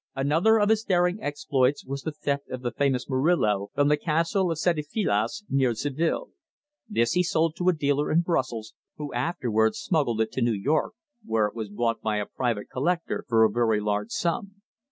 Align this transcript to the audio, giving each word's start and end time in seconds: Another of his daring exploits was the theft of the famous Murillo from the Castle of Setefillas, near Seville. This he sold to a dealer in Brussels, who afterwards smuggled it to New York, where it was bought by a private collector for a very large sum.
Another 0.15 0.59
of 0.59 0.69
his 0.69 0.81
daring 0.83 1.21
exploits 1.21 1.85
was 1.85 2.01
the 2.01 2.11
theft 2.11 2.49
of 2.49 2.63
the 2.63 2.71
famous 2.71 3.07
Murillo 3.07 3.69
from 3.75 3.87
the 3.87 3.97
Castle 3.97 4.49
of 4.49 4.57
Setefillas, 4.57 5.43
near 5.47 5.75
Seville. 5.75 6.29
This 6.89 7.11
he 7.11 7.21
sold 7.21 7.55
to 7.57 7.69
a 7.69 7.73
dealer 7.73 8.11
in 8.11 8.21
Brussels, 8.21 8.73
who 8.97 9.13
afterwards 9.13 9.77
smuggled 9.77 10.19
it 10.19 10.31
to 10.31 10.41
New 10.41 10.53
York, 10.53 10.93
where 11.23 11.45
it 11.45 11.53
was 11.53 11.69
bought 11.69 12.01
by 12.01 12.17
a 12.17 12.25
private 12.25 12.67
collector 12.67 13.23
for 13.27 13.43
a 13.43 13.51
very 13.51 13.79
large 13.79 14.09
sum. 14.09 14.55